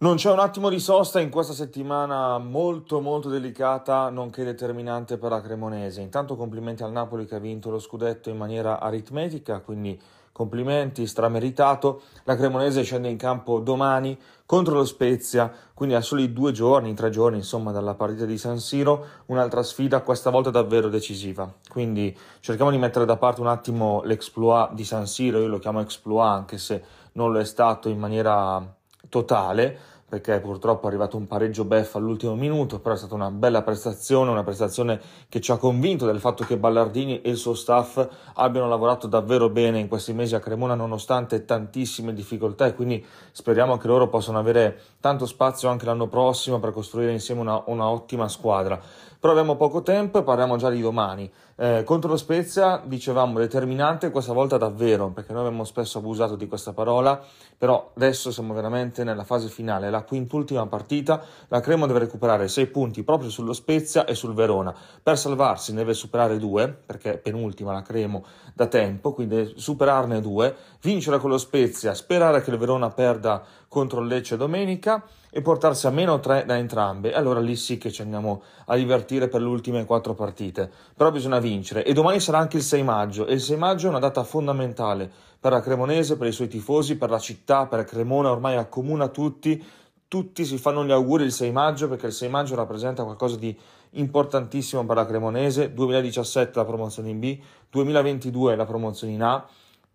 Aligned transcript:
Non 0.00 0.14
c'è 0.14 0.30
un 0.30 0.38
attimo 0.38 0.68
di 0.68 0.78
sosta 0.78 1.18
in 1.18 1.28
questa 1.28 1.54
settimana 1.54 2.38
molto 2.38 3.00
molto 3.00 3.28
delicata, 3.28 4.10
nonché 4.10 4.44
determinante 4.44 5.18
per 5.18 5.30
la 5.30 5.40
Cremonese. 5.40 6.00
Intanto 6.00 6.36
complimenti 6.36 6.84
al 6.84 6.92
Napoli 6.92 7.26
che 7.26 7.34
ha 7.34 7.40
vinto 7.40 7.68
lo 7.68 7.80
scudetto 7.80 8.30
in 8.30 8.36
maniera 8.36 8.78
aritmetica, 8.78 9.58
quindi 9.58 10.00
complimenti, 10.30 11.04
strameritato. 11.04 12.02
La 12.22 12.36
Cremonese 12.36 12.84
scende 12.84 13.08
in 13.08 13.16
campo 13.16 13.58
domani 13.58 14.16
contro 14.46 14.74
lo 14.74 14.84
Spezia, 14.84 15.52
quindi 15.74 15.96
a 15.96 16.00
soli 16.00 16.32
due 16.32 16.52
giorni, 16.52 16.94
tre 16.94 17.10
giorni 17.10 17.38
insomma 17.38 17.72
dalla 17.72 17.94
partita 17.94 18.24
di 18.24 18.38
San 18.38 18.60
Siro, 18.60 19.04
un'altra 19.26 19.64
sfida 19.64 20.02
questa 20.02 20.30
volta 20.30 20.50
davvero 20.50 20.88
decisiva. 20.88 21.52
Quindi 21.68 22.16
cerchiamo 22.38 22.70
di 22.70 22.78
mettere 22.78 23.04
da 23.04 23.16
parte 23.16 23.40
un 23.40 23.48
attimo 23.48 24.02
l'exploit 24.04 24.74
di 24.74 24.84
San 24.84 25.08
Siro, 25.08 25.40
io 25.40 25.48
lo 25.48 25.58
chiamo 25.58 25.80
exploit 25.80 26.24
anche 26.24 26.56
se 26.56 26.84
non 27.14 27.32
lo 27.32 27.40
è 27.40 27.44
stato 27.44 27.88
in 27.88 27.98
maniera 27.98 28.76
totale 29.08 29.78
perché 30.08 30.40
purtroppo 30.40 30.86
è 30.86 30.88
arrivato 30.88 31.18
un 31.18 31.26
pareggio 31.26 31.64
beffa 31.64 31.98
all'ultimo 31.98 32.34
minuto, 32.34 32.78
però 32.80 32.94
è 32.94 32.98
stata 32.98 33.14
una 33.14 33.30
bella 33.30 33.62
prestazione, 33.62 34.30
una 34.30 34.42
prestazione 34.42 34.98
che 35.28 35.40
ci 35.40 35.52
ha 35.52 35.58
convinto 35.58 36.06
del 36.06 36.18
fatto 36.18 36.44
che 36.44 36.56
Ballardini 36.56 37.20
e 37.20 37.28
il 37.28 37.36
suo 37.36 37.54
staff 37.54 38.06
abbiano 38.34 38.68
lavorato 38.68 39.06
davvero 39.06 39.50
bene 39.50 39.78
in 39.78 39.88
questi 39.88 40.14
mesi 40.14 40.34
a 40.34 40.40
Cremona 40.40 40.74
nonostante 40.74 41.44
tantissime 41.44 42.14
difficoltà 42.14 42.66
e 42.66 42.74
quindi 42.74 43.04
speriamo 43.32 43.76
che 43.76 43.86
loro 43.86 44.08
possano 44.08 44.38
avere 44.38 44.80
tanto 45.00 45.26
spazio 45.26 45.68
anche 45.68 45.84
l'anno 45.84 46.06
prossimo 46.08 46.58
per 46.58 46.72
costruire 46.72 47.12
insieme 47.12 47.42
una, 47.42 47.62
una 47.66 47.88
ottima 47.88 48.28
squadra. 48.28 48.80
Però 49.20 49.32
abbiamo 49.32 49.56
poco 49.56 49.82
tempo 49.82 50.20
e 50.20 50.22
parliamo 50.22 50.56
già 50.56 50.70
di 50.70 50.80
domani. 50.80 51.28
Eh, 51.56 51.82
contro 51.84 52.08
lo 52.08 52.16
Spezia, 52.16 52.80
dicevamo, 52.84 53.40
determinante 53.40 54.12
questa 54.12 54.32
volta 54.32 54.58
davvero, 54.58 55.08
perché 55.08 55.32
noi 55.32 55.44
abbiamo 55.44 55.64
spesso 55.64 55.98
abusato 55.98 56.36
di 56.36 56.46
questa 56.46 56.72
parola, 56.72 57.20
però 57.56 57.90
adesso 57.96 58.30
siamo 58.30 58.54
veramente 58.54 59.02
nella 59.02 59.24
fase 59.24 59.48
finale, 59.48 59.90
la 59.90 59.97
quintultima 60.02 60.66
partita, 60.66 61.22
la 61.48 61.60
Cremo 61.60 61.86
deve 61.86 62.00
recuperare 62.00 62.48
6 62.48 62.66
punti 62.66 63.02
proprio 63.02 63.30
sullo 63.30 63.52
Spezia 63.52 64.04
e 64.04 64.14
sul 64.14 64.34
Verona. 64.34 64.74
Per 65.02 65.18
salvarsi 65.18 65.72
ne 65.72 65.78
deve 65.78 65.94
superare 65.94 66.38
2, 66.38 66.82
perché 66.86 67.14
è 67.14 67.18
penultima 67.18 67.72
la 67.72 67.82
Cremo 67.82 68.24
da 68.54 68.66
tempo, 68.66 69.12
quindi 69.12 69.54
superarne 69.56 70.20
2, 70.20 70.56
vincere 70.82 71.18
con 71.18 71.30
lo 71.30 71.38
Spezia, 71.38 71.94
sperare 71.94 72.42
che 72.42 72.50
il 72.50 72.58
Verona 72.58 72.90
perda 72.90 73.42
contro 73.68 74.00
il 74.00 74.06
Lecce 74.06 74.36
domenica 74.36 75.04
e 75.30 75.42
portarsi 75.42 75.86
a 75.86 75.90
meno 75.90 76.18
3 76.20 76.44
da 76.46 76.56
entrambe. 76.56 77.12
Allora 77.12 77.40
lì 77.40 77.54
sì 77.54 77.76
che 77.78 77.90
ci 77.90 78.02
andiamo 78.02 78.42
a 78.66 78.76
divertire 78.76 79.28
per 79.28 79.42
le 79.42 79.48
ultime 79.48 79.84
4 79.84 80.14
partite. 80.14 80.70
Però 80.96 81.10
bisogna 81.10 81.38
vincere 81.38 81.84
e 81.84 81.92
domani 81.92 82.18
sarà 82.20 82.38
anche 82.38 82.56
il 82.56 82.62
6 82.62 82.82
maggio 82.82 83.26
e 83.26 83.34
il 83.34 83.40
6 83.40 83.56
maggio 83.56 83.86
è 83.86 83.90
una 83.90 83.98
data 83.98 84.24
fondamentale 84.24 85.10
per 85.40 85.52
la 85.52 85.60
Cremonese, 85.60 86.16
per 86.16 86.26
i 86.26 86.32
suoi 86.32 86.48
tifosi, 86.48 86.96
per 86.96 87.10
la 87.10 87.18
città, 87.18 87.66
per 87.66 87.84
Cremona 87.84 88.30
ormai 88.30 88.56
accomuna 88.56 89.08
tutti. 89.08 89.62
Tutti 90.08 90.46
si 90.46 90.56
fanno 90.56 90.86
gli 90.86 90.90
auguri 90.90 91.24
il 91.24 91.32
6 91.32 91.52
maggio 91.52 91.86
perché 91.86 92.06
il 92.06 92.12
6 92.12 92.30
maggio 92.30 92.54
rappresenta 92.54 93.04
qualcosa 93.04 93.36
di 93.36 93.54
importantissimo 93.90 94.82
per 94.86 94.96
la 94.96 95.04
Cremonese. 95.04 95.74
2017 95.74 96.58
la 96.58 96.64
promozione 96.64 97.10
in 97.10 97.18
B, 97.18 97.38
2022 97.68 98.56
la 98.56 98.64
promozione 98.64 99.12
in 99.12 99.22
A. 99.22 99.46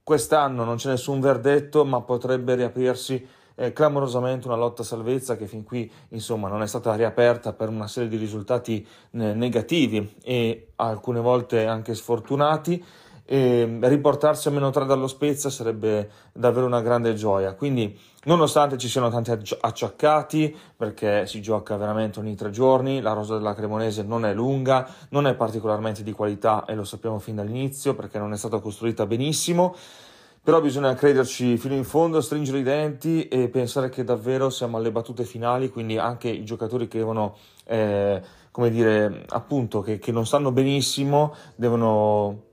Quest'anno 0.04 0.66
non 0.66 0.76
c'è 0.76 0.90
nessun 0.90 1.20
verdetto, 1.20 1.84
ma 1.84 2.02
potrebbe 2.02 2.54
riaprirsi 2.54 3.28
eh, 3.56 3.74
clamorosamente 3.74 4.46
una 4.46 4.56
lotta 4.56 4.84
salvezza 4.84 5.36
che 5.36 5.48
fin 5.48 5.64
qui 5.64 5.92
insomma 6.10 6.48
non 6.48 6.62
è 6.62 6.68
stata 6.68 6.94
riaperta 6.94 7.54
per 7.54 7.70
una 7.70 7.88
serie 7.88 8.10
di 8.10 8.18
risultati 8.18 8.86
eh, 9.12 9.34
negativi 9.34 10.16
e 10.24 10.74
alcune 10.76 11.22
volte 11.22 11.66
anche 11.66 11.96
sfortunati 11.96 12.84
e 13.26 13.80
riportarsi 13.82 14.48
a 14.48 14.52
meno 14.52 14.70
3 14.70 14.86
dallo 14.86 15.08
Spezia 15.08 15.50
sarebbe 15.50 16.10
davvero 16.34 16.66
una 16.66 16.82
grande 16.82 17.14
gioia. 17.14 17.54
Quindi, 17.54 17.98
nonostante 18.26 18.78
ci 18.78 18.90
siano 18.90 19.10
tanti 19.10 19.32
acciaccati, 19.62 20.56
perché 20.76 21.26
si 21.26 21.42
gioca 21.42 21.78
veramente 21.78 22.20
ogni 22.20 22.36
tre 22.36 22.50
giorni, 22.50 23.02
la 23.02 23.14
rosa 23.14 23.36
della 23.36 23.54
Cremonese 23.54 24.04
non 24.04 24.26
è 24.26 24.34
lunga, 24.34 24.88
non 25.10 25.28
è 25.28 25.36
particolarmente 25.36 26.04
di 26.04 26.12
qualità 26.12 26.66
e 26.66 26.76
lo 26.76 26.84
sappiamo 26.84 27.20
fin 27.20 27.36
dall'inizio 27.36 27.96
perché 27.96 28.20
non 28.20 28.34
è 28.34 28.38
stata 28.38 28.60
costruita 28.60 29.06
benissimo 29.06 29.76
però 30.44 30.60
bisogna 30.60 30.94
crederci 30.94 31.58
fino 31.58 31.74
in 31.74 31.86
fondo, 31.86 32.20
stringere 32.20 32.60
i 32.60 32.64
denti 32.64 33.30
e 33.30 33.48
pensare 33.48 33.88
che 33.88 34.04
davvero 34.04 34.50
siamo 34.50 34.76
alle 34.76 34.92
battute 34.92 35.24
finali, 35.24 35.70
quindi 35.70 35.98
anche 35.98 36.28
i 36.28 36.44
giocatori 36.44 36.90
che 36.90 36.98
devono, 36.98 37.38
eh, 37.64 38.22
come 38.52 38.70
dire, 38.70 39.24
appunto, 39.30 39.80
che, 39.80 40.00
che, 40.00 40.12
non 40.12 40.26
stanno 40.26 40.52
benissimo, 40.52 41.34
devono 41.56 42.52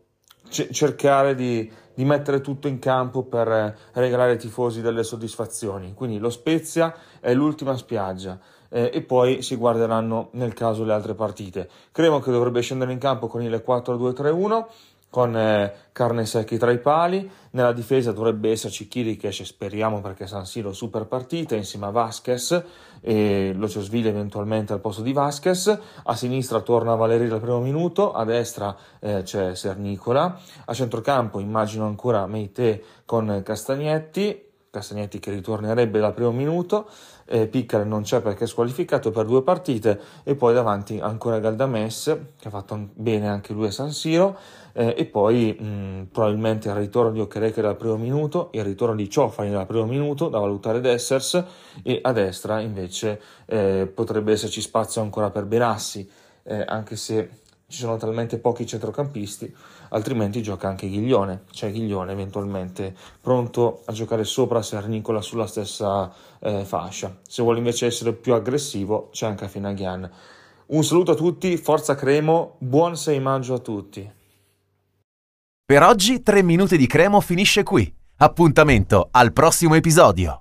c- 0.50 0.68
cercare 0.70 1.34
di, 1.34 1.70
di, 1.94 2.04
mettere 2.04 2.40
tutto 2.40 2.68
in 2.68 2.78
campo 2.78 3.22
per 3.22 3.76
regalare 3.92 4.32
ai 4.32 4.38
tifosi 4.38 4.82
delle 4.82 5.04
soddisfazioni. 5.04 5.94
Quindi 5.94 6.18
lo 6.18 6.28
Spezia 6.28 6.94
è 7.20 7.32
l'ultima 7.32 7.76
spiaggia. 7.76 8.38
Eh, 8.68 8.90
e 8.92 9.02
poi 9.02 9.42
si 9.42 9.56
guarderanno 9.56 10.28
nel 10.32 10.52
caso 10.52 10.84
le 10.84 10.92
altre 10.92 11.14
partite. 11.14 11.68
Credo 11.90 12.20
che 12.20 12.30
dovrebbe 12.30 12.60
scendere 12.60 12.92
in 12.92 12.98
campo 12.98 13.26
con 13.26 13.42
il 13.42 13.64
4-2-3-1 13.66 14.66
con 15.10 15.36
eh, 15.36 15.72
carne 15.92 16.24
secchi 16.24 16.56
tra 16.56 16.70
i 16.70 16.78
pali. 16.78 17.28
Nella 17.50 17.72
difesa 17.72 18.12
dovrebbe 18.12 18.50
esserci 18.52 18.88
Kirikesh, 18.88 19.42
speriamo 19.42 20.00
perché 20.00 20.26
San 20.26 20.46
Siro 20.46 20.72
super 20.72 21.06
partita, 21.06 21.56
insieme 21.56 21.86
a 21.86 21.90
Vasquez 21.90 22.64
e 23.00 23.52
Lociosvili 23.54 24.08
eventualmente 24.08 24.72
al 24.72 24.80
posto 24.80 25.02
di 25.02 25.12
Vasquez. 25.12 25.78
A 26.04 26.14
sinistra 26.14 26.60
torna 26.60 26.94
Valeri 26.94 27.28
al 27.28 27.40
primo 27.40 27.60
minuto, 27.60 28.12
a 28.12 28.24
destra 28.24 28.74
eh, 29.00 29.22
c'è 29.22 29.54
Sernicola. 29.54 30.38
A 30.64 30.72
centrocampo 30.72 31.40
immagino 31.40 31.86
ancora 31.86 32.26
Meite 32.26 32.82
con 33.04 33.42
Castagnetti. 33.44 34.48
Castagnetti 34.70 35.18
che 35.18 35.32
ritornerebbe 35.32 35.98
dal 35.98 36.14
primo 36.14 36.30
minuto, 36.30 36.88
eh, 37.26 37.48
Piccare 37.48 37.82
non 37.82 38.02
c'è 38.02 38.20
perché 38.20 38.44
è 38.44 38.46
squalificato 38.46 39.10
per 39.10 39.26
due 39.26 39.42
partite 39.42 40.00
e 40.22 40.36
poi 40.36 40.54
davanti 40.54 41.00
ancora 41.00 41.40
Galdames 41.40 42.18
che 42.38 42.46
ha 42.46 42.50
fatto 42.50 42.90
bene 42.94 43.26
anche 43.26 43.52
lui 43.52 43.66
a 43.66 43.72
San 43.72 43.90
Siro 43.90 44.38
eh, 44.72 44.94
e 44.96 45.06
poi 45.06 45.56
mh, 45.58 46.08
probabilmente 46.12 46.68
il 46.68 46.74
ritorno 46.76 47.10
di 47.10 47.18
Okereke 47.18 47.60
dal 47.60 47.76
primo 47.76 47.96
minuto, 47.96 48.50
il 48.52 48.62
ritorno 48.62 48.94
di 48.94 49.10
Ciofani 49.10 49.50
dal 49.50 49.66
primo 49.66 49.86
minuto 49.86 50.28
da 50.28 50.38
valutare 50.38 50.80
Dessers 50.80 51.44
e 51.82 51.98
a 52.00 52.12
destra 52.12 52.60
invece 52.60 53.20
eh, 53.46 53.90
potrebbe 53.92 54.30
esserci 54.30 54.60
spazio 54.60 55.02
ancora 55.02 55.30
per 55.30 55.46
Benassi 55.46 56.08
eh, 56.44 56.64
anche 56.64 56.94
se 56.94 57.28
ci 57.70 57.78
sono 57.78 57.96
talmente 57.96 58.38
pochi 58.38 58.66
centrocampisti, 58.66 59.54
altrimenti 59.90 60.42
gioca 60.42 60.68
anche 60.68 60.88
Ghiglione, 60.88 61.44
cioè 61.52 61.70
Ghiglione 61.70 62.12
eventualmente 62.12 62.94
pronto 63.20 63.82
a 63.86 63.92
giocare 63.92 64.24
sopra 64.24 64.60
Sernicola 64.60 65.22
sulla 65.22 65.46
stessa 65.46 66.12
eh, 66.40 66.64
fascia. 66.64 67.16
Se 67.26 67.42
vuole 67.42 67.58
invece 67.58 67.86
essere 67.86 68.12
più 68.12 68.34
aggressivo, 68.34 69.08
c'è 69.12 69.26
anche 69.26 69.48
Finaghian. 69.48 70.10
Un 70.66 70.84
saluto 70.84 71.12
a 71.12 71.16
tutti, 71.16 71.56
forza 71.56 71.94
Cremo, 71.94 72.56
buon 72.58 72.96
6 72.96 73.20
maggio 73.20 73.54
a 73.54 73.58
tutti. 73.58 74.12
Per 75.64 75.82
oggi 75.82 76.22
3 76.22 76.42
minuti 76.42 76.76
di 76.76 76.86
Cremo 76.86 77.20
finisce 77.20 77.62
qui. 77.62 77.92
Appuntamento 78.16 79.08
al 79.12 79.32
prossimo 79.32 79.76
episodio. 79.76 80.38